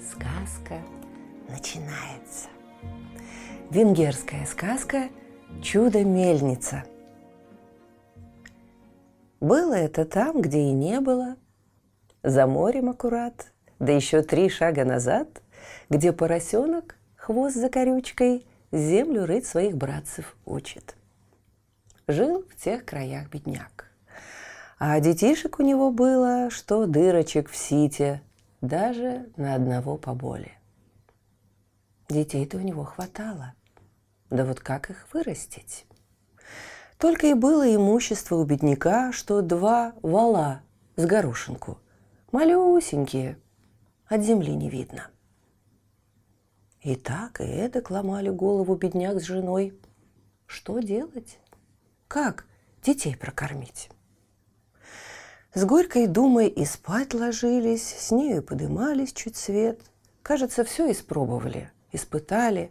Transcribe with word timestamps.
Сказка 0.00 0.82
начинается. 1.48 2.48
Венгерская 3.70 4.44
сказка 4.44 5.08
«Чудо-мельница». 5.62 6.84
Было 9.40 9.74
это 9.74 10.04
там, 10.04 10.42
где 10.42 10.60
и 10.60 10.72
не 10.72 11.00
было, 11.00 11.36
за 12.22 12.46
морем 12.46 12.90
аккурат, 12.90 13.52
да 13.78 13.92
еще 13.92 14.22
три 14.22 14.50
шага 14.50 14.84
назад, 14.84 15.42
где 15.88 16.12
поросенок, 16.12 16.96
хвост 17.16 17.56
за 17.56 17.68
корючкой, 17.68 18.46
землю 18.72 19.24
рыть 19.24 19.46
своих 19.46 19.76
братцев 19.76 20.36
учит. 20.44 20.94
Жил 22.06 22.44
в 22.48 22.56
тех 22.56 22.84
краях 22.84 23.30
бедняк. 23.30 23.90
А 24.78 25.00
детишек 25.00 25.58
у 25.58 25.62
него 25.62 25.90
было, 25.90 26.50
что 26.50 26.86
дырочек 26.86 27.48
в 27.48 27.56
сите, 27.56 28.20
даже 28.60 29.30
на 29.36 29.54
одного 29.54 29.96
поболе. 29.96 30.52
Детей-то 32.08 32.58
у 32.58 32.60
него 32.60 32.84
хватало. 32.84 33.54
Да 34.30 34.44
вот 34.44 34.60
как 34.60 34.90
их 34.90 35.08
вырастить? 35.12 35.86
Только 36.98 37.26
и 37.26 37.34
было 37.34 37.74
имущество 37.74 38.36
у 38.36 38.44
бедняка, 38.44 39.12
что 39.12 39.42
два 39.42 39.94
вала 40.02 40.62
с 40.96 41.04
горошинку. 41.04 41.78
Малюсенькие, 42.32 43.38
от 44.06 44.22
земли 44.22 44.54
не 44.54 44.70
видно. 44.70 45.08
И 46.80 46.94
так 46.94 47.40
и 47.40 47.44
эдак 47.44 47.90
ломали 47.90 48.28
голову 48.28 48.76
бедняк 48.76 49.20
с 49.20 49.24
женой. 49.24 49.78
Что 50.46 50.78
делать? 50.78 51.38
Как 52.06 52.46
детей 52.82 53.16
прокормить? 53.16 53.90
С 55.56 55.64
горькой 55.64 56.06
думой 56.06 56.48
и 56.48 56.66
спать 56.66 57.14
ложились, 57.14 57.82
с 57.82 58.10
нею 58.10 58.42
подымались 58.42 59.14
чуть 59.14 59.36
свет. 59.36 59.80
Кажется, 60.22 60.64
все 60.64 60.92
испробовали, 60.92 61.70
испытали, 61.92 62.70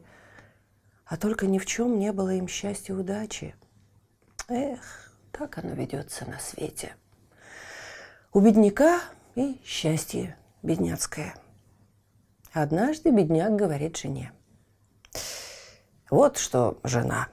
а 1.04 1.18
только 1.18 1.48
ни 1.48 1.58
в 1.58 1.66
чем 1.66 1.98
не 1.98 2.12
было 2.12 2.36
им 2.36 2.48
счастья 2.48 2.94
и 2.94 2.96
удачи. 2.96 3.56
Эх, 4.50 5.18
так 5.32 5.58
оно 5.58 5.74
ведется 5.74 6.30
на 6.30 6.38
свете. 6.38 6.96
У 8.32 8.40
бедняка 8.40 9.02
и 9.34 9.60
счастье 9.66 10.38
бедняцкое. 10.62 11.34
Однажды 12.54 13.10
бедняк 13.10 13.56
говорит 13.56 13.98
жене. 13.98 14.32
Вот 16.12 16.38
что, 16.38 16.78
жена, 16.84 17.30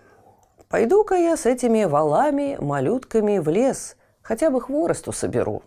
пойду-ка 0.71 1.15
я 1.15 1.37
с 1.37 1.45
этими 1.45 1.85
валами, 1.85 2.57
малютками 2.59 3.37
в 3.37 3.51
лес– 3.51 3.97
хотя 4.23 4.51
бы 4.51 4.61
хворосту 4.61 5.13
соберу. 5.13 5.63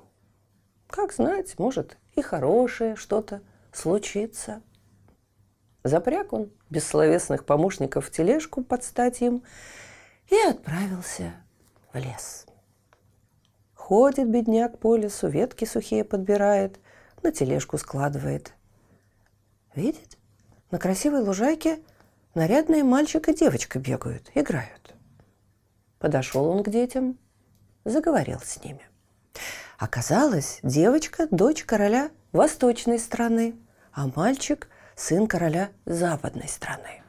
Как 0.87 1.13
знать, 1.13 1.57
может, 1.59 1.97
и 2.15 2.21
хорошее 2.21 2.95
что-то 2.95 3.41
случится. 3.71 4.61
Запряг 5.83 6.33
он 6.33 6.51
бессловесных 6.69 7.45
помощников 7.45 8.07
в 8.07 8.11
тележку 8.11 8.63
под 8.63 8.83
стать 8.83 9.21
им 9.21 9.43
и 10.29 10.35
отправился 10.49 11.33
в 11.93 11.97
лес. 11.97 12.45
Ходит 13.73 14.29
бедняк 14.29 14.79
по 14.79 14.95
лесу, 14.95 15.27
ветки 15.27 15.65
сухие 15.65 16.03
подбирает, 16.03 16.79
на 17.21 17.31
тележку 17.31 17.77
складывает. 17.77 18.53
Видит, 19.75 20.17
на 20.71 20.79
красивой 20.79 21.21
лужайке 21.21 21.79
нарядные 22.33 22.83
мальчик 22.83 23.29
и 23.29 23.35
девочка 23.35 23.77
бегают, 23.77 24.31
играют. 24.33 24.95
Подошел 25.99 26.45
он 26.47 26.63
к 26.63 26.69
детям– 26.69 27.19
заговорил 27.85 28.39
с 28.43 28.61
ними. 28.63 28.81
Оказалось, 29.77 30.59
девочка– 30.63 31.27
дочь 31.31 31.63
короля 31.63 32.09
восточной 32.31 32.99
страны, 32.99 33.55
а 33.93 34.07
мальчик– 34.15 34.67
сын 34.95 35.27
короля 35.27 35.69
западной 35.85 36.47
страны. 36.47 37.03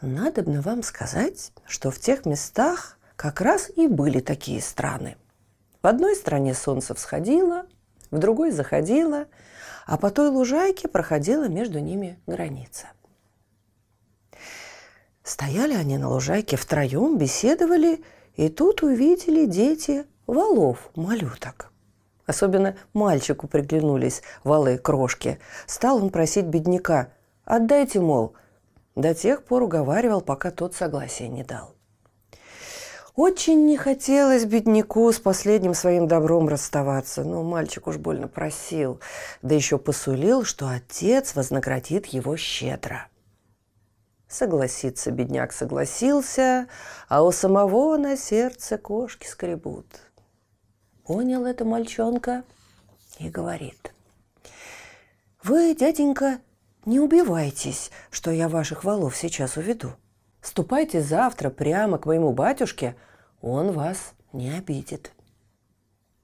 Надобно 0.00 0.62
вам 0.62 0.82
сказать, 0.82 1.52
что 1.66 1.90
в 1.90 1.98
тех 1.98 2.24
местах 2.24 2.98
как 3.16 3.40
раз 3.40 3.70
и 3.74 3.88
были 3.88 4.20
такие 4.20 4.62
страны. 4.62 5.16
В 5.82 5.86
одной 5.86 6.14
стране 6.14 6.54
солнце 6.54 6.94
всходило, 6.94 7.66
в 8.10 8.18
другой 8.18 8.50
заходило, 8.50 9.26
а 9.86 9.96
по 9.96 10.10
той 10.10 10.28
лужайке 10.28 10.86
проходила 10.86 11.48
между 11.48 11.78
ними 11.78 12.20
граница. 12.26 12.88
Стояли 15.22 15.74
они 15.74 15.98
на 15.98 16.08
лужайке 16.10 16.56
втроем, 16.56 17.18
беседовали– 17.18 18.04
и 18.38 18.48
тут 18.48 18.84
увидели 18.84 19.46
дети 19.46 20.06
валов, 20.28 20.90
малюток. 20.94 21.72
Особенно 22.24 22.76
мальчику 22.94 23.48
приглянулись 23.48 24.22
валы-крошки. 24.44 25.40
Стал 25.66 25.96
он 25.96 26.10
просить 26.10 26.46
бедняка 26.46 27.08
«Отдайте, 27.44 28.00
мол». 28.00 28.34
До 28.94 29.12
тех 29.12 29.42
пор 29.42 29.64
уговаривал, 29.64 30.20
пока 30.20 30.52
тот 30.52 30.74
согласия 30.74 31.26
не 31.26 31.42
дал. 31.42 31.74
Очень 33.16 33.66
не 33.66 33.76
хотелось 33.76 34.44
бедняку 34.44 35.10
с 35.10 35.18
последним 35.18 35.74
своим 35.74 36.06
добром 36.06 36.48
расставаться, 36.48 37.24
но 37.24 37.42
мальчик 37.42 37.88
уж 37.88 37.96
больно 37.96 38.28
просил, 38.28 39.00
да 39.42 39.56
еще 39.56 39.78
посулил, 39.78 40.44
что 40.44 40.68
отец 40.68 41.34
вознаградит 41.34 42.06
его 42.06 42.36
щедро. 42.36 43.08
Согласиться 44.28 45.10
бедняк 45.10 45.52
согласился, 45.52 46.68
а 47.08 47.22
у 47.22 47.32
самого 47.32 47.96
на 47.96 48.16
сердце 48.16 48.76
кошки 48.76 49.26
скребут. 49.26 49.86
Понял 51.04 51.46
это 51.46 51.64
мальчонка 51.64 52.44
и 53.18 53.30
говорит. 53.30 53.94
«Вы, 55.42 55.74
дяденька, 55.74 56.40
не 56.84 57.00
убивайтесь, 57.00 57.90
что 58.10 58.30
я 58.30 58.50
ваших 58.50 58.84
валов 58.84 59.16
сейчас 59.16 59.56
уведу. 59.56 59.92
Ступайте 60.42 61.00
завтра 61.00 61.48
прямо 61.48 61.96
к 61.96 62.04
моему 62.04 62.32
батюшке, 62.32 62.96
он 63.40 63.72
вас 63.72 64.12
не 64.34 64.50
обидит». 64.50 65.12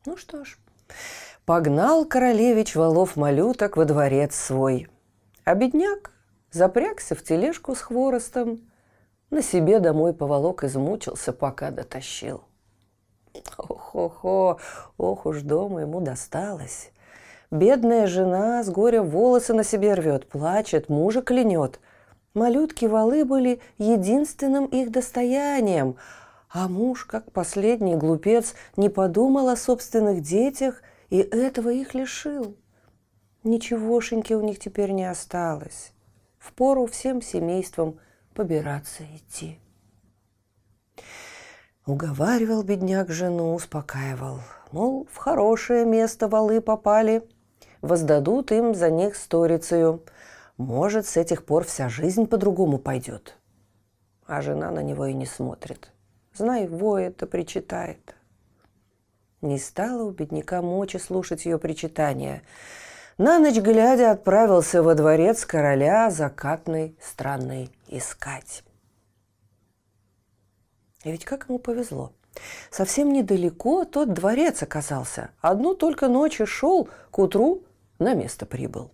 Ну 0.04 0.18
что 0.18 0.44
ж, 0.44 0.58
погнал 1.46 2.04
королевич 2.04 2.76
валов 2.76 3.16
малюток 3.16 3.78
во 3.78 3.86
дворец 3.86 4.34
свой. 4.34 4.88
А 5.44 5.54
бедняк 5.54 6.13
запрягся 6.54 7.14
в 7.14 7.22
тележку 7.22 7.74
с 7.74 7.80
хворостом, 7.80 8.60
на 9.30 9.42
себе 9.42 9.80
домой 9.80 10.14
поволок 10.14 10.62
измучился, 10.64 11.32
пока 11.32 11.70
дотащил. 11.70 12.44
Ох-охо, 13.58 14.58
ох 14.96 15.26
уж 15.26 15.42
дома 15.42 15.80
ему 15.80 16.00
досталось. 16.00 16.92
Бедная 17.50 18.06
жена 18.06 18.62
с 18.62 18.70
горя 18.70 19.02
волосы 19.02 19.52
на 19.54 19.64
себе 19.64 19.94
рвет, 19.94 20.28
плачет, 20.28 20.88
мужа 20.88 21.22
клянет. 21.22 21.80
Малютки 22.34 22.84
валы 22.84 23.24
были 23.24 23.60
единственным 23.78 24.66
их 24.66 24.92
достоянием, 24.92 25.96
а 26.48 26.68
муж, 26.68 27.04
как 27.04 27.32
последний 27.32 27.96
глупец, 27.96 28.54
не 28.76 28.88
подумал 28.88 29.48
о 29.48 29.56
собственных 29.56 30.20
детях 30.20 30.82
и 31.10 31.18
этого 31.18 31.70
их 31.70 31.94
лишил. 31.94 32.56
Ничегошеньки 33.42 34.32
у 34.34 34.40
них 34.40 34.58
теперь 34.60 34.92
не 34.92 35.04
осталось 35.04 35.93
впору 36.44 36.86
всем 36.86 37.22
семейством 37.22 37.98
побираться 38.34 39.04
идти. 39.16 39.58
Уговаривал 41.86 42.62
бедняк 42.62 43.10
жену, 43.10 43.54
успокаивал, 43.54 44.40
мол, 44.70 45.06
в 45.10 45.16
хорошее 45.16 45.84
место 45.84 46.28
валы 46.28 46.60
попали, 46.60 47.26
воздадут 47.82 48.52
им 48.52 48.74
за 48.74 48.90
них 48.90 49.16
сторицею. 49.16 50.02
Может, 50.56 51.06
с 51.06 51.16
этих 51.16 51.44
пор 51.44 51.64
вся 51.64 51.88
жизнь 51.88 52.26
по-другому 52.26 52.78
пойдет. 52.78 53.36
А 54.26 54.40
жена 54.40 54.70
на 54.70 54.80
него 54.80 55.06
и 55.06 55.12
не 55.12 55.26
смотрит. 55.26 55.92
Знай, 56.34 56.66
воет-то 56.66 57.26
причитает. 57.26 58.14
Не 59.40 59.58
стало 59.58 60.04
у 60.04 60.10
бедняка 60.10 60.62
мочи 60.62 60.98
слушать 60.98 61.46
ее 61.46 61.58
причитания– 61.58 62.42
на 63.18 63.38
ночь 63.38 63.58
глядя 63.58 64.10
отправился 64.10 64.82
во 64.82 64.94
дворец 64.94 65.44
короля 65.44 66.10
закатной 66.10 66.96
страны 67.00 67.70
искать. 67.88 68.64
И 71.04 71.10
ведь 71.10 71.24
как 71.24 71.48
ему 71.48 71.58
повезло. 71.58 72.12
Совсем 72.70 73.12
недалеко 73.12 73.84
тот 73.84 74.12
дворец 74.12 74.62
оказался. 74.62 75.30
Одну 75.40 75.74
только 75.74 76.08
ночью 76.08 76.46
шел, 76.46 76.88
к 77.10 77.18
утру 77.18 77.62
на 77.98 78.14
место 78.14 78.46
прибыл. 78.46 78.90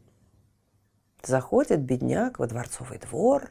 Заходит 1.23 1.81
бедняк 1.81 2.39
во 2.39 2.47
дворцовый 2.47 2.99
двор, 2.99 3.51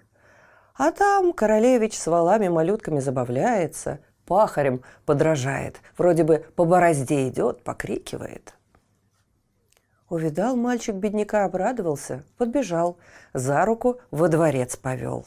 а 0.76 0.92
там 0.92 1.34
королевич 1.34 1.98
с 1.98 2.08
валами-малютками 2.08 3.00
забавляется, 3.00 4.00
пахарем 4.26 4.84
подражает, 5.06 5.78
вроде 5.98 6.24
бы 6.24 6.46
по 6.56 6.66
борозде 6.66 7.28
идет, 7.28 7.64
покрикивает. 7.64 8.54
Увидал 10.10 10.56
мальчик 10.56 10.96
бедняка, 10.96 11.46
обрадовался, 11.46 12.24
подбежал, 12.38 12.98
за 13.34 13.64
руку 13.64 14.00
во 14.10 14.28
дворец 14.28 14.76
повел. 14.76 15.26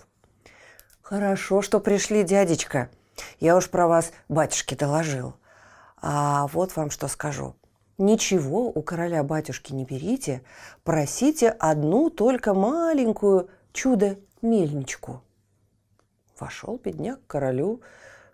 «Хорошо, 1.01 1.63
что 1.63 1.79
пришли, 1.79 2.25
дядечка. 2.25 2.91
Я 3.39 3.57
уж 3.57 3.71
про 3.71 3.87
вас 3.87 4.13
батюшке 4.29 4.75
доложил. 4.75 5.35
А 6.01 6.49
вот 6.49 6.75
вам 6.75 6.91
что 6.91 7.07
скажу. 7.07 7.55
Ничего 7.97 8.71
у 8.71 8.83
короля-батюшки 8.83 9.73
не 9.73 9.85
берите, 9.85 10.43
просите 10.83 11.51
одну 11.51 12.11
только 12.11 12.53
маленькую 12.53 13.51
чудо-мельничку». 13.73 15.23
Вошел 16.41 16.81
бедняк 16.83 17.21
к 17.23 17.31
королю, 17.31 17.83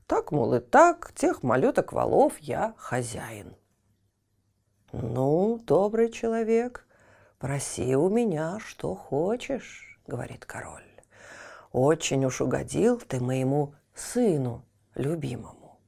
так, 0.06 0.32
мол, 0.32 0.54
и 0.54 0.60
так, 0.60 1.12
тех 1.14 1.42
малюток 1.42 1.92
валов 1.92 2.38
я 2.38 2.72
хозяин. 2.78 3.54
«Ну, 4.92 5.60
добрый 5.66 6.10
человек, 6.10 6.86
проси 7.38 7.94
у 7.94 8.08
меня, 8.08 8.58
что 8.58 8.94
хочешь»,— 8.94 10.00
говорит 10.06 10.46
король. 10.46 10.82
«Очень 11.72 12.24
уж 12.24 12.40
угодил 12.40 12.98
ты 12.98 13.20
моему 13.20 13.74
сыну 13.94 14.64
любимому». 14.94 15.78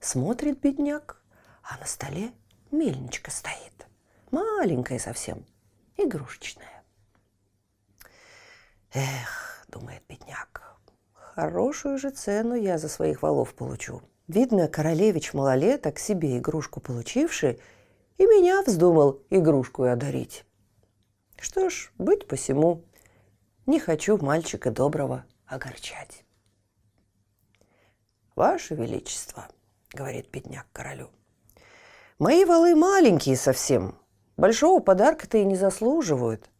Смотрит 0.00 0.60
бедняк, 0.60 1.22
а 1.62 1.76
на 1.78 1.84
столе 1.84 2.30
мельничка 2.70 3.30
стоит, 3.30 3.86
маленькая 4.30 4.98
совсем, 4.98 5.44
игрушечная. 5.98 6.82
«Эх»,— 8.94 9.66
думает 9.68 10.02
бедняк,— 10.08 10.78
«хорошую 11.12 11.98
же 11.98 12.08
цену 12.08 12.54
я 12.54 12.78
за 12.78 12.88
своих 12.88 13.20
валов 13.20 13.54
получу». 13.54 14.00
Видно, 14.26 14.68
королевич 14.68 15.34
малолеток 15.34 15.98
себе 15.98 16.38
игрушку 16.38 16.80
получивший, 16.80 17.60
и 18.18 18.26
меня 18.26 18.62
вздумал 18.62 19.20
игрушку 19.30 19.84
одарить. 19.84 20.44
Что 21.38 21.70
ж, 21.70 21.92
быть 21.98 22.26
посему, 22.26 22.84
не 23.66 23.80
хочу 23.80 24.16
мальчика 24.18 24.70
доброго 24.70 25.24
огорчать. 25.46 26.24
«Ваше 28.34 28.74
Величество»,— 28.74 29.48
говорит 29.92 30.30
бедняк 30.30 30.66
королю,— 30.72 31.10
«мои 32.18 32.44
валы 32.44 32.74
маленькие 32.74 33.36
совсем, 33.36 33.98
большого 34.36 34.80
подарка-то 34.80 35.38
и 35.38 35.44
не 35.44 35.56
заслуживают. 35.56 36.50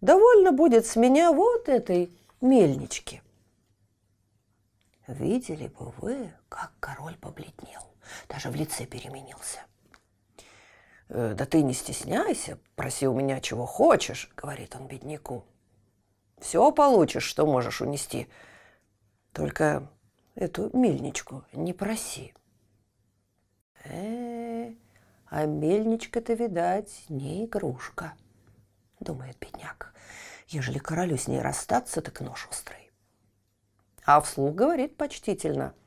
Довольно 0.00 0.52
будет 0.52 0.86
с 0.86 0.96
меня 0.96 1.32
вот 1.32 1.68
этой 1.68 2.10
мельнички». 2.40 3.22
Видели 5.08 5.68
бы 5.68 5.92
вы, 5.98 6.32
как 6.48 6.72
король 6.80 7.16
побледнел, 7.16 7.82
даже 8.28 8.50
в 8.50 8.54
лице 8.54 8.86
переменился– 8.86 9.60
«Э, 9.75 9.75
«Да 11.08 11.46
ты 11.46 11.62
не 11.62 11.72
стесняйся, 11.72 12.58
проси 12.74 13.06
у 13.06 13.14
меня 13.14 13.40
чего 13.40 13.64
хочешь»,— 13.64 14.30
говорит 14.36 14.74
он 14.74 14.88
бедняку. 14.88 15.44
«Все 16.38 16.72
получишь, 16.72 17.24
что 17.24 17.46
можешь 17.46 17.80
унести. 17.80 18.28
Только 19.32 19.88
эту 20.34 20.76
мельничку 20.76 21.44
не 21.52 21.72
проси». 21.72 22.34
«Э, 23.84 24.74
а 25.26 25.46
мельничка-то, 25.46 26.34
видать, 26.34 27.04
не 27.08 27.44
игрушка»,— 27.44 28.14
думает 29.00 29.38
бедняк. 29.38 29.94
«Ежели 30.48 30.78
королю 30.78 31.16
с 31.16 31.28
ней 31.28 31.40
расстаться, 31.40 32.02
так 32.02 32.20
нож 32.20 32.48
острый». 32.50 32.90
А 34.04 34.20
вслух 34.20 34.54
говорит 34.54 34.96
почтительно— 34.96 35.72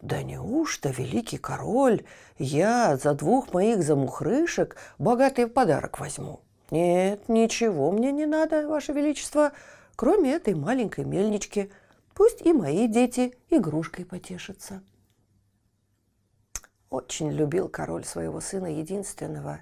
да 0.00 0.22
неужто, 0.22 0.90
великий 0.90 1.38
король, 1.38 2.04
я 2.38 2.96
за 2.96 3.14
двух 3.14 3.52
моих 3.52 3.82
замухрышек 3.82 4.76
богатый 4.98 5.48
подарок 5.48 5.98
возьму? 5.98 6.40
Нет, 6.70 7.28
ничего 7.28 7.90
мне 7.90 8.12
не 8.12 8.26
надо, 8.26 8.68
ваше 8.68 8.92
величество, 8.92 9.52
кроме 9.96 10.34
этой 10.34 10.54
маленькой 10.54 11.04
мельнички. 11.04 11.70
Пусть 12.14 12.42
и 12.42 12.52
мои 12.52 12.86
дети 12.86 13.36
игрушкой 13.48 14.04
потешатся. 14.04 14.82
Очень 16.90 17.30
любил 17.30 17.68
король 17.68 18.04
своего 18.04 18.40
сына 18.40 18.66
единственного. 18.66 19.60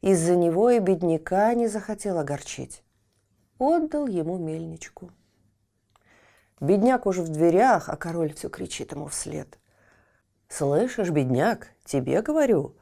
Из-за 0.00 0.36
него 0.36 0.70
и 0.70 0.80
бедняка 0.80 1.54
не 1.54 1.66
захотел 1.66 2.18
огорчить. 2.18 2.82
Отдал 3.58 4.06
ему 4.06 4.38
мельничку. 4.38 5.10
Бедняк 6.60 7.06
уже 7.06 7.22
в 7.22 7.28
дверях, 7.28 7.88
а 7.88 7.96
король 7.96 8.34
все 8.34 8.48
кричит 8.48 8.92
ему 8.92 9.06
вслед. 9.06 9.58
«Слышишь, 10.48 11.10
бедняк, 11.10 11.68
тебе 11.84 12.22
говорю, 12.22 12.74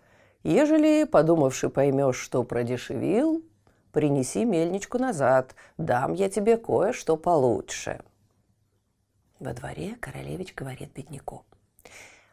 ежели, 0.44 1.04
подумавши, 1.04 1.68
поймешь, 1.68 2.16
что 2.16 2.44
продешевил, 2.44 3.44
принеси 3.92 4.44
мельничку 4.44 4.98
назад, 4.98 5.56
дам 5.76 6.12
я 6.14 6.30
тебе 6.30 6.56
кое-что 6.56 7.16
получше». 7.16 8.00
Во 9.40 9.52
дворе 9.52 9.96
королевич 9.96 10.54
говорит 10.54 10.92
бедняку. 10.92 11.44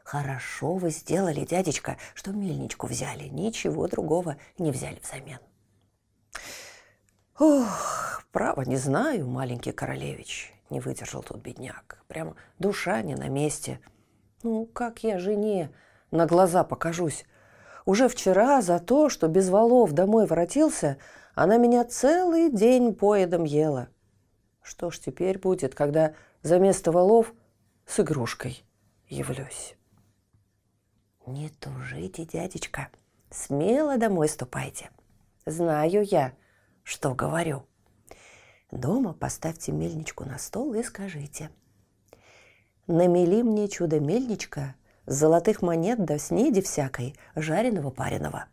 «Хорошо 0.03 0.75
вы 0.75 0.91
сделали, 0.91 1.45
дядечка, 1.45 1.97
что 2.13 2.31
мельничку 2.31 2.85
взяли, 2.87 3.27
ничего 3.27 3.87
другого 3.87 4.37
не 4.59 4.71
взяли 4.71 4.99
взамен». 5.01 5.39
«Ох, 7.39 8.23
право 8.31 8.61
не 8.61 8.77
знаю, 8.77 9.27
маленький 9.27 9.71
королевич»,— 9.71 10.53
не 10.69 10.79
выдержал 10.79 11.23
тут 11.23 11.37
бедняк. 11.37 12.03
Прямо 12.07 12.35
душа 12.59 13.01
не 13.01 13.15
на 13.15 13.27
месте— 13.27 13.79
ну, 14.43 14.65
как 14.65 15.03
я 15.03 15.19
жене 15.19 15.71
на 16.11 16.25
глаза 16.25 16.63
покажусь? 16.63 17.25
Уже 17.85 18.07
вчера 18.07 18.61
за 18.61 18.79
то, 18.79 19.09
что 19.09 19.27
без 19.27 19.49
валов 19.49 19.91
домой 19.93 20.25
воротился, 20.25 20.97
она 21.35 21.57
меня 21.57 21.83
целый 21.83 22.51
день 22.51 22.93
поедом 22.93 23.43
ела. 23.43 23.89
Что 24.61 24.91
ж 24.91 24.99
теперь 24.99 25.39
будет, 25.39 25.75
когда 25.75 26.13
за 26.41 26.59
место 26.59 26.91
валов 26.91 27.33
с 27.85 27.99
игрушкой 27.99 28.63
явлюсь? 29.07 29.75
Не 31.25 31.49
тужите, 31.49 32.25
дядечка, 32.25 32.89
смело 33.29 33.97
домой 33.97 34.29
ступайте. 34.29 34.89
Знаю 35.45 36.03
я, 36.03 36.33
что 36.83 37.13
говорю. 37.13 37.63
Дома 38.71 39.13
поставьте 39.13 39.71
мельничку 39.71 40.25
на 40.25 40.37
стол 40.37 40.73
и 40.73 40.83
скажите– 40.83 41.49
Намели 42.87 43.43
мне 43.43 43.69
чудо-мельничка 43.69 44.75
золотых 45.05 45.61
монет 45.61 46.03
до 46.03 46.19
снеди 46.19 46.61
всякой, 46.61 47.15
жареного-пареного. 47.33 48.47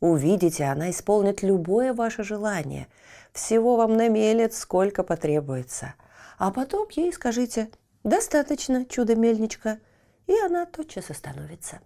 Увидите, 0.00 0.64
она 0.64 0.90
исполнит 0.90 1.42
любое 1.42 1.92
ваше 1.92 2.24
желание. 2.24 2.88
Всего 3.32 3.76
вам 3.76 3.98
намелет, 3.98 4.54
сколько 4.54 5.02
потребуется. 5.02 5.94
А 6.38 6.50
потом 6.50 6.88
ей 6.90 7.12
скажите 7.12 7.70
«достаточно, 8.02 8.86
чудо-мельничка», 8.86 9.78
и 10.26 10.38
она 10.40 10.64
тотчас 10.64 11.10
остановится. 11.10 11.80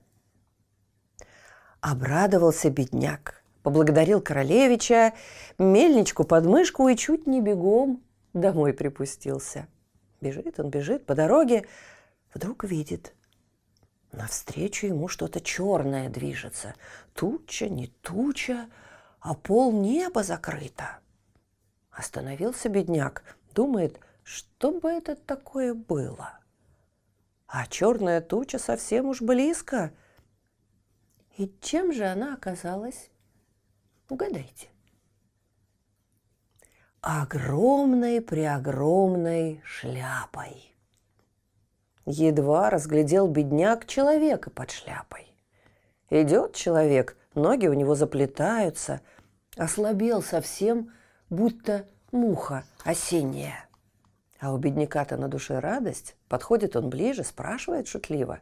Обрадовался 1.80 2.70
бедняк, 2.70 3.42
поблагодарил 3.64 4.20
королевича, 4.20 5.12
мельничку 5.58 6.22
под 6.22 6.46
мышку 6.46 6.86
и 6.88 6.96
чуть 6.96 7.26
не 7.26 7.40
бегом 7.40 8.00
домой 8.32 8.72
припустился– 8.72 9.66
Бежит 10.20 10.60
он, 10.60 10.70
бежит 10.70 11.06
по 11.06 11.14
дороге, 11.14 11.66
вдруг 12.34 12.64
видит. 12.64 13.14
Навстречу 14.12 14.86
ему 14.86 15.08
что-то 15.08 15.40
черное 15.40 16.08
движется. 16.08 16.74
Туча, 17.14 17.68
не 17.68 17.86
туча, 17.86 18.68
а 19.20 19.34
пол 19.34 19.72
неба 19.72 20.22
закрыто. 20.22 20.98
Остановился 21.90 22.68
бедняк, 22.68 23.22
думает, 23.54 24.00
что 24.22 24.72
бы 24.78 24.90
это 24.90 25.16
такое 25.16 25.74
было. 25.74 26.38
А 27.46 27.66
черная 27.66 28.20
туча 28.20 28.58
совсем 28.58 29.06
уж 29.06 29.22
близко. 29.22 29.92
И 31.36 31.52
чем 31.60 31.92
же 31.92 32.04
она 32.04 32.34
оказалась? 32.34 33.10
Угадайте 34.08 34.68
огромной-преогромной 37.00 39.62
шляпой. 39.64 40.74
Едва 42.06 42.70
разглядел 42.70 43.28
бедняк 43.28 43.86
человека 43.86 44.50
под 44.50 44.70
шляпой. 44.70 45.26
Идет 46.10 46.54
человек, 46.54 47.16
ноги 47.34 47.66
у 47.66 47.72
него 47.72 47.94
заплетаются, 47.94 49.00
ослабел 49.56 50.22
совсем, 50.22 50.92
будто 51.28 51.86
муха 52.12 52.64
осенняя. 52.84 53.66
А 54.40 54.52
у 54.52 54.58
бедняка-то 54.58 55.16
на 55.16 55.28
душе 55.28 55.58
радость, 55.58 56.14
подходит 56.28 56.76
он 56.76 56.90
ближе, 56.90 57.24
спрашивает 57.24 57.88
шутливо. 57.88 58.40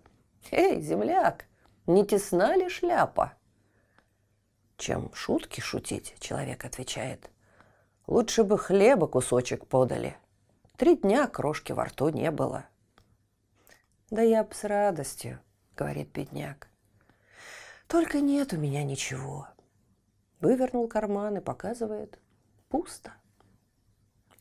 «Эй, 0.50 0.80
земляк, 0.80 1.44
не 1.86 2.04
тесна 2.06 2.56
ли 2.56 2.68
шляпа?» 2.68 3.34
чем 4.78 5.12
шутки 5.12 5.60
шутить, 5.60 6.14
человек 6.20 6.64
отвечает. 6.64 7.28
Лучше 8.08 8.42
бы 8.42 8.56
хлеба 8.56 9.06
кусочек 9.06 9.66
подали. 9.66 10.16
Три 10.78 10.96
дня 10.96 11.26
крошки 11.26 11.72
во 11.72 11.84
рту 11.84 12.08
не 12.08 12.30
было. 12.30 12.64
Да 14.08 14.22
я 14.22 14.42
б 14.44 14.54
с 14.54 14.64
радостью, 14.64 15.40
говорит 15.76 16.10
бедняк. 16.12 16.68
Только 17.86 18.20
нет 18.20 18.54
у 18.54 18.56
меня 18.56 18.82
ничего. 18.82 19.46
Вывернул 20.40 20.88
карман 20.88 21.36
и 21.36 21.40
показывает. 21.42 22.18
Пусто. 22.70 23.12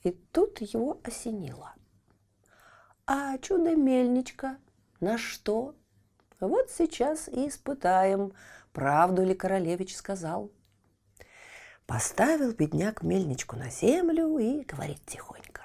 И 0.04 0.12
тут 0.12 0.62
его 0.62 1.02
осенило. 1.04 1.74
А 3.06 3.38
чудо-мельничка 3.38 4.60
на 5.02 5.18
что? 5.18 5.76
Вот 6.40 6.72
сейчас 6.72 7.28
и 7.28 7.50
испытаем, 7.50 8.32
правду 8.72 9.26
ли 9.26 9.36
королевич 9.36 9.98
сказал. 9.98 10.52
Поставил 11.88 12.52
бедняк 12.52 13.02
мельничку 13.02 13.56
на 13.56 13.70
землю 13.70 14.38
и 14.38 14.66
говорит 14.66 15.00
тихонько. 15.06 15.64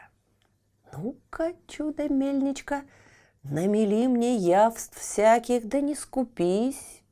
Ну-ка, 0.92 1.52
чудо-мельничка, 1.66 2.84
намели 3.42 4.06
мне 4.06 4.36
явств 4.36 4.96
всяких, 4.96 5.66
да 5.66 5.80
не 5.80 5.96
скупись. 5.96 7.02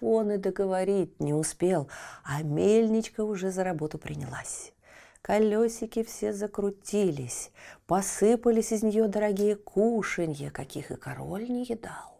Он 0.00 0.30
и 0.30 0.36
договорить 0.36 1.18
не 1.18 1.34
успел, 1.34 1.90
а 2.22 2.44
мельничка 2.44 3.24
уже 3.24 3.50
за 3.50 3.64
работу 3.64 3.98
принялась. 3.98 4.72
Колесики 5.20 6.04
все 6.04 6.32
закрутились, 6.32 7.50
посыпались 7.88 8.70
из 8.70 8.84
нее 8.84 9.08
дорогие 9.08 9.56
кушанья, 9.56 10.50
каких 10.50 10.92
и 10.92 10.96
король 10.96 11.48
не 11.48 11.64
едал. 11.64 12.15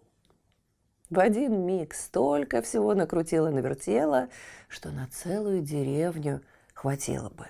В 1.08 1.20
один 1.20 1.64
миг 1.64 1.94
столько 1.94 2.62
всего 2.62 2.94
накрутила 2.94 3.50
навертела, 3.50 4.28
что 4.68 4.90
на 4.90 5.06
целую 5.06 5.62
деревню 5.62 6.42
хватило 6.74 7.30
бы. 7.30 7.46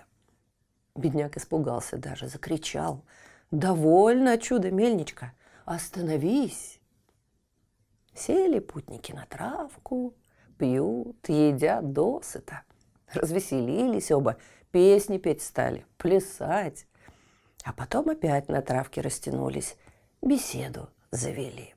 Бедняк 0.94 1.36
испугался 1.36 1.96
даже, 1.96 2.28
закричал. 2.28 3.02
«Довольно, 3.50 4.38
чудо-мельничка! 4.38 5.32
Остановись!» 5.64 6.80
Сели 8.14 8.58
путники 8.58 9.12
на 9.12 9.24
травку, 9.26 10.14
пьют, 10.58 11.28
едят 11.28 11.92
досыта. 11.92 12.62
Развеселились 13.12 14.10
оба, 14.10 14.36
песни 14.70 15.18
петь 15.18 15.42
стали, 15.42 15.86
плясать. 15.96 16.86
А 17.64 17.72
потом 17.72 18.10
опять 18.10 18.48
на 18.48 18.62
травке 18.62 19.00
растянулись, 19.00 19.76
беседу 20.22 20.88
завели. 21.10 21.75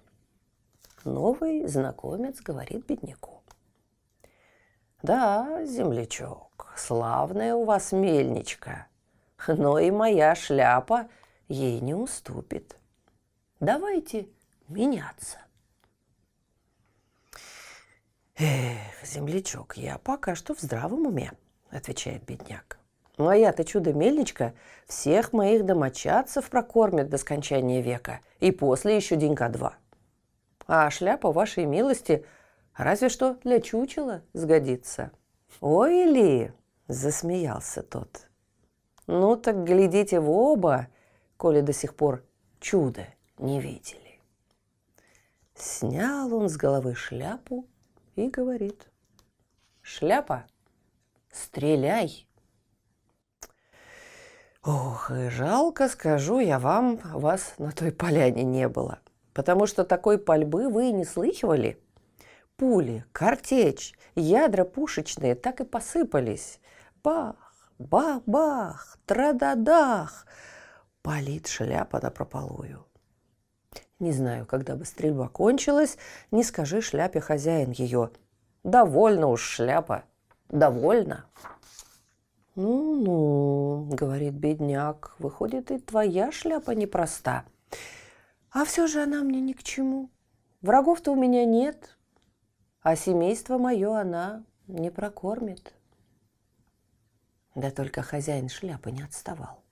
Новый 1.05 1.65
знакомец 1.67 2.41
говорит 2.41 2.85
бедняку. 2.85 3.41
«Да, 5.01 5.63
землячок, 5.65 6.73
славная 6.75 7.55
у 7.55 7.63
вас 7.63 7.91
мельничка, 7.91 8.87
но 9.47 9.79
и 9.79 9.91
моя 9.91 10.35
шляпа 10.35 11.09
ей 11.47 11.79
не 11.79 11.93
уступит. 11.93 12.77
Давайте 13.59 14.27
меняться». 14.67 15.37
«Эх, 18.37 19.05
землячок, 19.05 19.77
я 19.77 19.97
пока 19.97 20.35
что 20.35 20.53
в 20.53 20.59
здравом 20.59 21.07
уме»,– 21.07 21.31
отвечает 21.69 22.23
бедняк. 22.25 22.79
Моя-то 23.17 23.65
чудо-мельничка 23.65 24.53
всех 24.87 25.33
моих 25.33 25.65
домочадцев 25.65 26.49
прокормит 26.49 27.09
до 27.09 27.17
скончания 27.17 27.81
века 27.81 28.21
и 28.39 28.51
после 28.51 28.95
еще 28.95 29.17
денька 29.17 29.49
два. 29.49 29.75
А 30.71 30.91
шляпа 30.91 31.31
вашей 31.31 31.65
милости 31.65 32.23
разве 32.75 33.09
что 33.09 33.33
для 33.43 33.59
чучела 33.59 34.21
сгодится. 34.33 35.11
Ой 35.61 36.03
ли, 36.03 36.53
засмеялся 36.87 37.81
тот. 37.81 38.29
Ну 39.07 39.35
так 39.35 39.63
глядите 39.63 40.19
в 40.19 40.29
оба, 40.29 40.87
коли 41.37 41.61
до 41.61 41.73
сих 41.73 41.95
пор 41.95 42.23
чудо 42.59 43.07
не 43.39 43.59
видели. 43.59 44.21
Снял 45.55 46.31
он 46.35 46.49
с 46.49 46.55
головы 46.55 46.93
шляпу 46.93 47.65
и 48.15 48.29
говорит. 48.29 48.91
Шляпа, 49.81 50.45
стреляй! 51.31 52.27
Ох, 54.61 55.09
и 55.09 55.29
жалко, 55.29 55.89
скажу 55.89 56.39
я 56.39 56.59
вам, 56.59 56.97
вас 56.97 57.55
на 57.57 57.71
той 57.71 57.91
поляне 57.91 58.43
не 58.43 58.67
было. 58.67 58.99
Потому 59.33 59.67
что 59.67 59.83
такой 59.83 60.17
пальбы 60.17 60.69
вы 60.69 60.89
и 60.89 60.93
не 60.93 61.05
слыхивали. 61.05 61.81
Пули, 62.57 63.05
картечь, 63.11 63.93
ядра 64.15 64.65
пушечные 64.65 65.35
так 65.35 65.61
и 65.61 65.63
посыпались. 65.63 66.59
Бах, 67.03 67.53
бах-бах, 67.77 68.97
трададах. 69.05 70.25
Палит 71.01 71.47
шляпа 71.47 72.01
на 72.01 72.11
прополую. 72.11 72.85
Не 73.99 74.11
знаю, 74.11 74.45
когда 74.45 74.75
бы 74.75 74.85
стрельба 74.85 75.27
кончилась, 75.27 75.97
не 76.31 76.43
скажи 76.43 76.81
шляпе 76.81 77.19
хозяин 77.19 77.71
ее. 77.71 78.11
Довольно 78.63 79.27
уж 79.27 79.41
шляпа, 79.41 80.03
довольно. 80.49 81.25
«Ну-ну»,— 82.55 83.87
говорит 83.91 84.33
бедняк,— 84.33 85.15
«выходит, 85.19 85.71
и 85.71 85.79
твоя 85.79 86.29
шляпа 86.31 86.71
непроста. 86.71 87.45
А 88.51 88.65
все 88.65 88.87
же 88.87 89.01
она 89.01 89.23
мне 89.23 89.41
ни 89.41 89.53
к 89.53 89.63
чему. 89.63 90.09
Врагов-то 90.61 91.11
у 91.11 91.15
меня 91.15 91.45
нет, 91.45 91.97
а 92.81 92.95
семейство 92.95 93.57
мое 93.57 93.97
она 93.99 94.43
не 94.67 94.89
прокормит». 94.89 95.73
Да 97.55 97.71
только 97.71 98.01
хозяин 98.01 98.47
шляпы 98.47 98.91
не 98.91 99.01
отставал. 99.01 99.63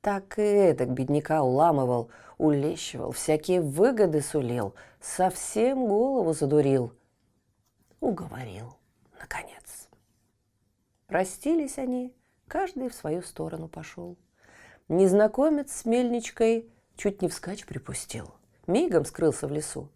Так 0.00 0.38
и 0.38 0.42
эдак 0.42 0.90
бедняка 0.90 1.42
уламывал, 1.42 2.10
улещивал, 2.38 3.10
всякие 3.10 3.60
выгоды 3.60 4.20
сулил, 4.20 4.74
совсем 5.00 5.86
голову 5.86 6.32
задурил. 6.32 6.92
Уговорил, 8.00 8.76
наконец. 9.18 9.88
Простились 11.08 11.78
они, 11.78 12.14
каждый 12.46 12.88
в 12.88 12.94
свою 12.94 13.22
сторону 13.22 13.68
пошел. 13.68 14.16
Незнакомец 14.86 15.72
с 15.72 15.84
мельничкой 15.84 16.70
чуть 16.96 17.22
не 17.22 17.28
вскачь 17.28 17.66
припустил. 17.66 18.34
Мигом 18.66 19.04
скрылся 19.04 19.46
в 19.46 19.52
лесу. 19.52 19.90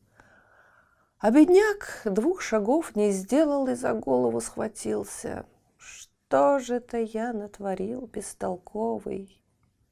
А 1.19 1.31
бедняк 1.31 2.03
двух 2.05 2.41
шагов 2.41 2.97
не 2.97 3.11
сделал 3.11 3.67
и 3.69 3.75
за 3.75 3.93
голову 3.93 4.41
схватился. 4.41 5.45
Что 5.77 6.59
же 6.61 6.77
это 6.77 6.99
я 6.99 7.33
натворил, 7.33 8.07
бестолковый? 8.07 9.43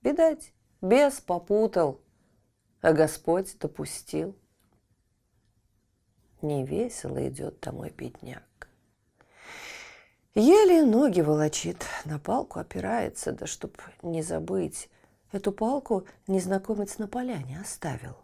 Видать, 0.03 0.55
бес 0.81 1.21
попутал, 1.21 2.01
а 2.81 2.93
Господь 2.93 3.59
допустил. 3.59 4.37
Невесело 6.41 7.29
идет 7.29 7.61
домой 7.61 7.91
бедняк. 7.91 8.69
Еле 10.35 10.85
ноги 10.85 11.21
волочит, 11.21 11.85
на 12.05 12.21
палку 12.21 12.61
опирается, 12.61 13.33
да 13.33 13.47
чтоб 13.47 13.77
не 14.03 14.23
забыть. 14.23 14.89
Эту 15.31 15.53
палку 15.53 16.07
незнакомец 16.27 16.99
на 16.99 17.07
поляне 17.07 17.61
оставил. 17.61 18.17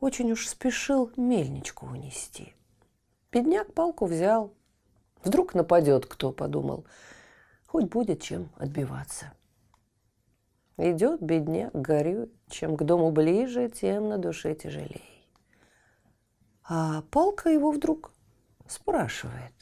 Очень 0.00 0.32
уж 0.32 0.48
спешил 0.48 1.10
мельничку 1.16 1.86
унести. 1.86 2.54
Бедняк 3.30 3.72
палку 3.72 4.04
взял. 4.06 4.52
Вдруг 5.24 5.54
нападет 5.54 6.06
кто, 6.06 6.32
подумал. 6.32 6.84
Хоть 7.66 7.86
будет 7.86 8.20
чем 8.20 8.50
отбиваться. 8.56 9.32
Идет 10.76 11.22
бедняк, 11.22 11.72
горюет. 11.72 12.32
Чем 12.48 12.76
к 12.76 12.82
дому 12.82 13.12
ближе, 13.12 13.70
тем 13.70 14.08
на 14.08 14.18
душе 14.18 14.54
тяжелей. 14.54 15.26
А 16.64 17.02
палка 17.10 17.48
его 17.48 17.70
вдруг 17.70 18.12
спрашивает. 18.66 19.52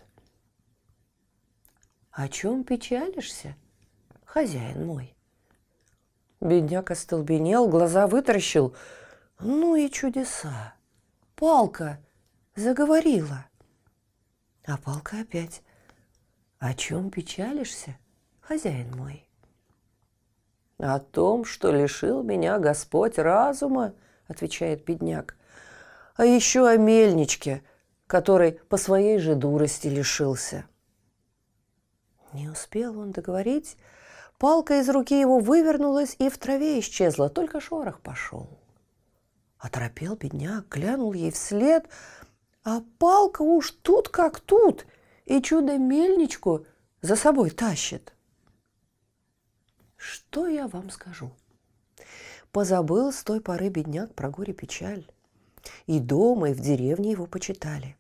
О 2.11 2.29
чем 2.29 2.65
печалишься, 2.65 3.55
хозяин 4.25 4.87
мой? 4.87 5.15
Бедняк 6.41 6.91
остолбенел, 6.91 7.69
глаза 7.69 8.07
вытаращил. 8.07 8.75
Ну 9.41 9.77
и 9.77 9.91
чудеса. 9.91 10.75
Палка 11.35 11.99
заговорила. 12.57 13.47
А 14.65 14.79
палка 14.79 15.21
опять. 15.21 15.63
О 16.59 16.75
чем 16.75 17.11
печалишься, 17.11 17.97
хозяин 18.41 18.95
мой? 18.97 19.27
О 20.79 20.99
том, 20.99 21.45
что 21.45 21.71
лишил 21.71 22.23
меня 22.23 22.59
Господь 22.59 23.19
разума, 23.19 23.95
отвечает 24.29 24.85
бедняк. 24.85 25.37
А 26.17 26.25
еще 26.25 26.69
о 26.69 26.77
мельничке, 26.77 27.63
который 28.07 28.53
по 28.53 28.77
своей 28.77 29.19
же 29.19 29.35
дурости 29.35 29.89
лишился. 29.89 30.65
Не 32.33 32.49
успел 32.49 32.99
он 32.99 33.11
договорить, 33.11 33.77
палка 34.41 34.81
из 34.81 34.89
руки 34.89 35.21
его 35.21 35.39
вывернулась 35.39 36.17
и 36.19 36.31
в 36.31 36.39
траве 36.39 36.81
исчезла, 36.81 37.29
только 37.29 37.61
шорох 37.61 38.01
пошел. 38.01 38.59
Оторопел 39.59 40.17
бедняк, 40.17 40.67
глянул 40.69 41.13
ей 41.13 41.31
вслед, 41.31 41.87
а 42.65 42.81
палка 42.99 43.43
уж 43.43 43.71
тут 43.71 44.09
как 44.09 44.41
тут, 44.41 44.87
и 45.27 45.43
чудо-мельничку 45.43 46.65
за 47.03 47.17
собой 47.17 47.51
тащит. 47.51 48.15
Что 49.97 50.49
я 50.49 50.67
вам 50.67 50.89
скажу? 50.89 51.31
Позабыл 52.51 53.13
с 53.13 53.23
той 53.23 53.43
поры 53.43 53.69
бедняк 53.69 54.15
про 54.15 54.31
горе-печаль. 54.31 55.07
И 55.87 56.01
дома, 56.01 56.51
и 56.51 56.55
в 56.55 56.61
деревне 56.61 57.11
его 57.11 57.27
почитали. 57.27 57.99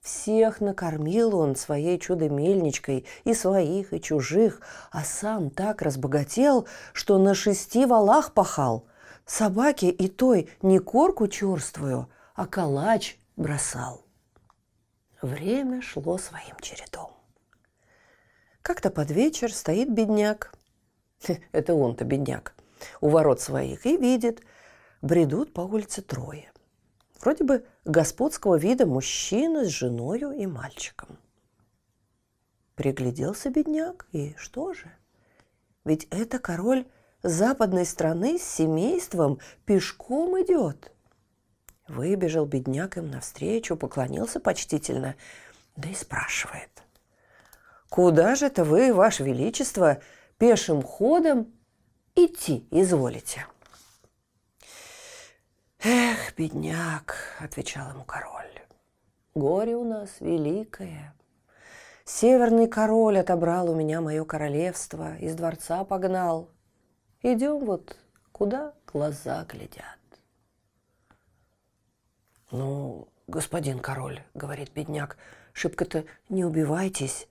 Всех 0.00 0.62
накормил 0.62 1.36
он 1.36 1.56
своей 1.56 1.98
чудо-мельничкой, 1.98 3.06
и 3.24 3.34
своих, 3.34 3.92
и 3.92 4.00
чужих, 4.00 4.62
а 4.90 5.04
сам 5.04 5.50
так 5.50 5.82
разбогател, 5.82 6.66
что 6.94 7.18
на 7.18 7.34
шести 7.34 7.84
валах 7.84 8.32
пахал. 8.32 8.86
Собаке 9.26 9.90
и 9.90 10.08
той 10.08 10.48
не 10.62 10.78
корку 10.78 11.28
черствую, 11.28 12.08
а 12.34 12.46
калач 12.46 13.18
бросал. 13.36 14.04
Время 15.20 15.82
шло 15.82 16.16
своим 16.16 16.56
чередом. 16.60 17.10
Как-то 18.62 18.90
под 18.90 19.10
вечер 19.10 19.52
стоит 19.52 19.92
бедняк. 19.92 20.52
Это 21.52 21.74
он-то 21.74 22.04
бедняк. 22.04 22.54
У 23.02 23.10
ворот 23.10 23.40
своих 23.40 23.84
и 23.84 23.98
видит, 23.98 24.42
бредут 25.02 25.52
по 25.52 25.60
улице 25.60 26.00
трое. 26.00 26.49
Вроде 27.20 27.44
бы 27.44 27.66
господского 27.84 28.56
вида 28.56 28.86
мужчина 28.86 29.64
с 29.64 29.68
женою 29.68 30.32
и 30.32 30.46
мальчиком. 30.46 31.18
Пригляделся 32.76 33.50
бедняк, 33.50 34.06
и 34.12 34.34
что 34.38 34.72
же? 34.72 34.90
Ведь 35.84 36.06
это 36.10 36.38
король 36.38 36.86
западной 37.22 37.84
страны 37.84 38.38
с 38.38 38.42
семейством 38.42 39.38
пешком 39.66 40.40
идет. 40.42 40.92
Выбежал 41.88 42.46
бедняк 42.46 42.96
им 42.96 43.10
навстречу, 43.10 43.76
поклонился 43.76 44.40
почтительно, 44.40 45.16
да 45.76 45.90
и 45.90 45.94
спрашивает. 45.94 46.70
«Куда 47.90 48.36
же 48.36 48.46
это 48.46 48.64
вы, 48.64 48.94
Ваше 48.94 49.24
Величество, 49.24 50.00
пешим 50.38 50.82
ходом 50.82 51.52
идти 52.14 52.66
изволите?» 52.70 53.46
«Эх, 55.82 56.34
бедняк!»– 56.36 57.16
отвечал 57.38 57.88
ему 57.92 58.04
король. 58.04 58.44
«Горе 59.34 59.76
у 59.76 59.84
нас 59.84 60.10
великое. 60.20 61.14
Северный 62.04 62.68
король 62.68 63.18
отобрал 63.18 63.70
у 63.70 63.74
меня 63.74 64.02
мое 64.02 64.24
королевство, 64.26 65.16
из 65.16 65.34
дворца 65.34 65.84
погнал. 65.84 66.50
Идем 67.22 67.64
вот 67.64 67.96
куда 68.30 68.74
глаза 68.92 69.46
глядят». 69.48 69.98
«Ну, 72.50 73.08
господин 73.26 73.78
король»,– 73.78 74.22
говорит 74.34 74.72
бедняк,– 74.74 75.16
«шибко-то 75.54 76.04
не 76.28 76.44
убивайтесь. 76.44 77.26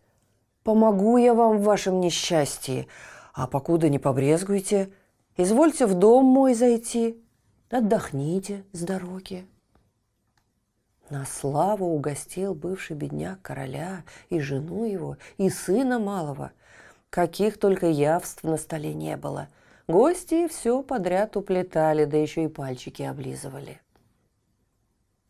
Помогу 0.63 1.17
я 1.17 1.35
вам 1.35 1.59
в 1.59 1.63
вашем 1.63 1.99
несчастье, 1.99 2.87
а 3.31 3.45
покуда 3.45 3.89
не 3.89 3.99
побрезгуйте, 3.99 4.91
извольте 5.37 5.85
в 5.85 5.93
дом 5.93 6.25
мой 6.25 6.55
зайти, 6.55 7.23
Отдохните 7.71 8.63
с 8.73 8.81
дороги. 8.81 9.45
На 11.11 11.23
славу 11.27 11.85
угостил 11.85 12.55
бывший 12.55 12.95
бедняк 12.95 13.43
короля 13.43 14.03
и 14.29 14.39
жену 14.39 14.85
его, 14.85 15.17
и 15.37 15.51
сына 15.51 15.99
малого. 15.99 16.51
Каких 17.11 17.59
только 17.59 17.85
явств 17.87 18.43
на 18.43 18.57
столе 18.57 18.95
не 18.95 19.15
было. 19.17 19.49
Гости 19.87 20.47
все 20.47 20.81
подряд 20.81 21.37
уплетали, 21.37 22.05
да 22.05 22.17
еще 22.17 22.45
и 22.45 22.47
пальчики 22.47 23.03
облизывали. 23.03 23.79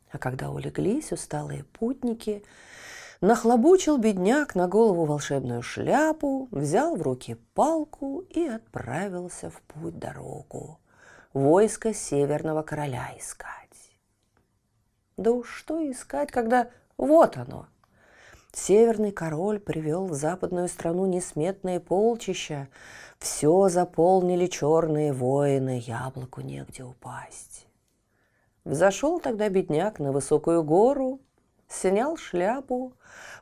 А 0.09 0.17
когда 0.17 0.49
улеглись 0.49 1.11
усталые 1.11 1.65
путники, 1.65 2.45
нахлобучил 3.19 3.97
бедняк 3.97 4.55
на 4.55 4.69
голову 4.69 5.03
волшебную 5.03 5.61
шляпу, 5.61 6.47
взял 6.51 6.95
в 6.95 7.01
руки 7.01 7.35
палку 7.53 8.21
и 8.29 8.47
отправился 8.47 9.49
в 9.49 9.61
путь 9.63 9.99
дорогу 9.99 10.79
войско 11.33 11.93
Северного 11.93 12.63
Короля 12.63 13.11
искать. 13.17 13.69
Да 15.17 15.31
уж 15.31 15.49
что 15.49 15.79
искать, 15.91 16.31
когда 16.31 16.69
вот 16.97 17.37
оно. 17.37 17.67
Северный 18.53 19.11
король 19.11 19.59
привел 19.59 20.07
в 20.07 20.13
западную 20.13 20.67
страну 20.67 21.05
несметные 21.05 21.79
полчища. 21.79 22.67
Все 23.19 23.69
заполнили 23.69 24.47
черные 24.47 25.13
воины, 25.13 25.79
яблоку 25.85 26.41
негде 26.41 26.83
упасть. 26.83 27.67
Взошел 28.63 29.19
тогда 29.19 29.49
бедняк 29.49 29.99
на 29.99 30.11
высокую 30.11 30.63
гору, 30.63 31.19
снял 31.67 32.17
шляпу, 32.17 32.93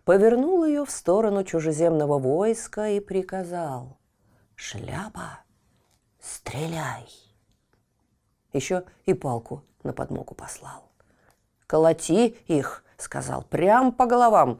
повернул 0.04 0.66
ее 0.66 0.86
в 0.86 0.92
сторону 0.92 1.44
чужеземного 1.44 2.20
войска 2.20 2.88
и 2.90 3.00
приказал 3.00 3.98
«Шляпа, 4.56 5.40
стреляй!» 6.20 7.27
Еще 8.58 8.84
и 9.06 9.14
палку 9.14 9.64
на 9.84 9.94
подмогу 9.94 10.36
послал. 10.36 10.84
«Колоти 11.66 12.38
их!»— 12.48 12.84
сказал,— 12.98 13.44
«прям 13.50 13.92
по 13.92 14.06
головам, 14.06 14.60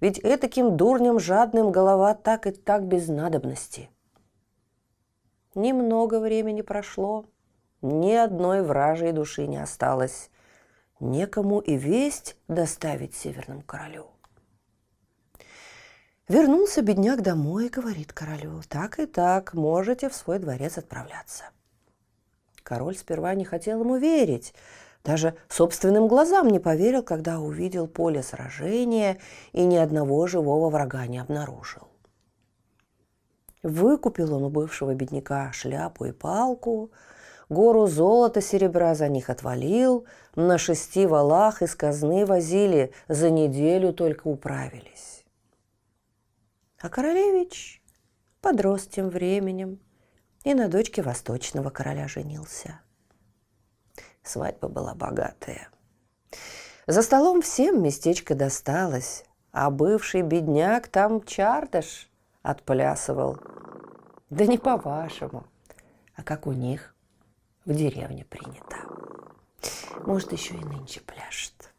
ведь 0.00 0.20
этаким 0.20 0.76
дурнем 0.76 1.18
жадным 1.18 1.72
голова 1.72 2.14
так 2.14 2.46
и 2.46 2.50
так 2.52 2.84
без 2.84 3.08
надобности». 3.08 3.90
Немного 5.54 6.20
времени 6.20 6.62
прошло, 6.62 7.26
ни 7.82 8.12
одной 8.12 8.62
вражьей 8.62 9.12
души 9.12 9.46
не 9.46 9.56
осталось. 9.56 10.30
Некому 11.00 11.60
и 11.60 11.76
весть 11.76 12.36
доставить 12.48 13.14
северному 13.14 13.62
королю. 13.62 14.06
Вернулся 16.28 16.82
бедняк 16.82 17.22
домой 17.22 17.66
и 17.66 17.70
говорит 17.70 18.12
королю, 18.12 18.60
так 18.68 18.98
и 18.98 19.06
так, 19.06 19.54
можете 19.54 20.08
в 20.08 20.14
свой 20.14 20.38
дворец 20.38 20.76
отправляться. 20.76 21.44
Король 22.68 22.98
сперва 22.98 23.34
не 23.34 23.46
хотел 23.46 23.80
ему 23.80 23.96
верить, 23.96 24.52
даже 25.02 25.34
собственным 25.48 26.06
глазам 26.06 26.48
не 26.48 26.58
поверил, 26.58 27.02
когда 27.02 27.40
увидел 27.40 27.86
поле 27.86 28.22
сражения 28.22 29.16
и 29.52 29.64
ни 29.64 29.76
одного 29.76 30.26
живого 30.26 30.68
врага 30.68 31.06
не 31.06 31.16
обнаружил. 31.16 31.88
Выкупил 33.62 34.34
он 34.34 34.44
у 34.44 34.50
бывшего 34.50 34.94
бедняка 34.94 35.50
шляпу 35.54 36.04
и 36.04 36.12
палку, 36.12 36.90
гору 37.48 37.86
золота 37.86 38.42
серебра 38.42 38.94
за 38.94 39.08
них 39.08 39.30
отвалил, 39.30 40.04
на 40.34 40.58
шести 40.58 41.06
валах 41.06 41.62
из 41.62 41.74
казны 41.74 42.26
возили, 42.26 42.92
за 43.08 43.30
неделю 43.30 43.94
только 43.94 44.28
управились. 44.28 45.24
А 46.78 46.90
королевич 46.90 47.82
подрос 48.42 48.86
тем 48.86 49.08
временем, 49.08 49.80
и 50.48 50.54
на 50.54 50.68
дочке 50.68 51.02
восточного 51.02 51.68
короля 51.68 52.08
женился. 52.08 52.80
Свадьба 54.22 54.68
была 54.68 54.94
богатая. 54.94 55.68
За 56.86 57.02
столом 57.02 57.42
всем 57.42 57.82
местечко 57.82 58.34
досталось, 58.34 59.24
а 59.52 59.70
бывший 59.70 60.22
бедняк 60.22 60.88
там 60.88 61.22
чардаш 61.22 62.08
отплясывал. 62.40 63.36
Да 64.30 64.46
не 64.46 64.56
по-вашему, 64.56 65.44
а 66.16 66.22
как 66.22 66.46
у 66.46 66.52
них 66.52 66.94
в 67.66 67.74
деревне 67.74 68.24
принято. 68.24 68.76
Может, 70.06 70.32
еще 70.32 70.54
и 70.54 70.64
нынче 70.64 71.00
пляшет, 71.00 71.74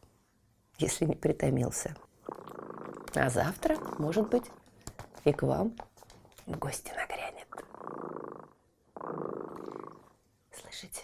если 0.78 1.06
не 1.06 1.16
притомился. 1.16 1.96
А 3.16 3.32
завтра, 3.32 3.78
может 3.98 4.30
быть, 4.30 4.46
и 5.24 5.34
к 5.34 5.42
вам 5.42 5.74
в 6.46 6.56
гости 6.60 6.92
нагрянет. 6.96 7.48
Слышите, 10.52 11.04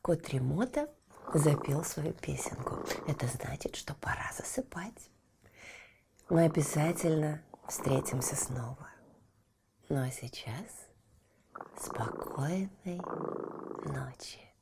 кот 0.00 0.28
Ремота 0.28 0.88
запел 1.34 1.84
свою 1.84 2.12
песенку. 2.12 2.76
Это 3.06 3.26
значит, 3.26 3.76
что 3.76 3.94
пора 3.94 4.30
засыпать. 4.36 5.10
Мы 6.28 6.44
обязательно 6.44 7.42
встретимся 7.68 8.36
снова. 8.36 8.88
Ну 9.88 10.02
а 10.02 10.10
сейчас 10.10 10.88
спокойной 11.78 13.00
ночи. 13.84 14.52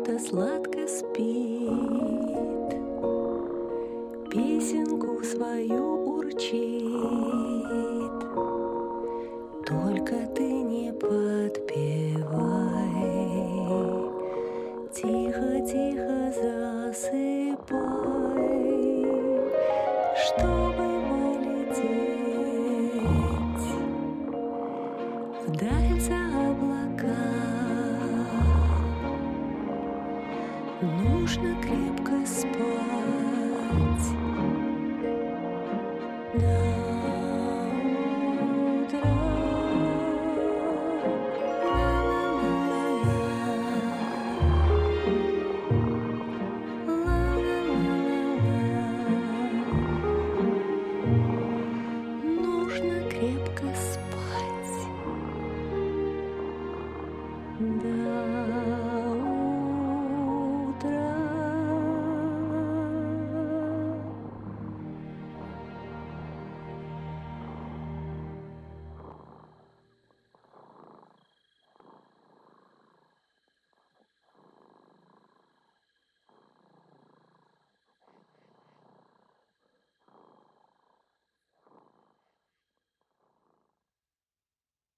Дремота 0.00 0.18
сладко 0.18 0.86
спит, 0.88 1.68
Песенку 4.30 5.22
свою 5.24 5.99